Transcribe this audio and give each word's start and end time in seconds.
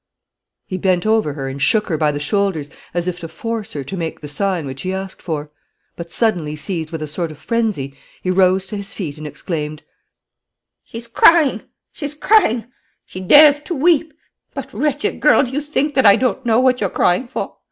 He 0.65 0.79
bent 0.79 1.05
over 1.05 1.33
her 1.33 1.47
and 1.47 1.61
shook 1.61 1.85
her 1.85 1.95
by 1.95 2.11
the 2.11 2.19
shoulders, 2.19 2.71
as 2.91 3.07
if 3.07 3.19
to 3.19 3.27
force 3.27 3.73
her 3.73 3.83
to 3.83 3.95
make 3.95 4.19
the 4.19 4.27
sign 4.27 4.65
which 4.65 4.81
he 4.81 4.91
asked 4.91 5.21
for. 5.21 5.51
But 5.95 6.09
suddenly 6.11 6.55
seized 6.55 6.89
with 6.89 7.03
a 7.03 7.07
sort 7.07 7.29
of 7.29 7.37
frenzy, 7.37 7.93
he 8.23 8.31
rose 8.31 8.65
to 8.65 8.77
his 8.77 8.95
feet 8.95 9.19
and 9.19 9.27
exclaimed: 9.27 9.83
"She's 10.83 11.05
crying! 11.05 11.61
She's 11.91 12.15
crying! 12.15 12.65
She 13.05 13.19
dares 13.19 13.59
to 13.59 13.75
weep! 13.75 14.15
But, 14.55 14.73
wretched 14.73 15.19
girl, 15.19 15.43
do 15.43 15.51
you 15.51 15.61
think 15.61 15.93
that 15.93 16.07
I 16.07 16.15
don't 16.15 16.43
know 16.47 16.59
what 16.59 16.81
you're 16.81 16.89
crying 16.89 17.27
for? 17.27 17.57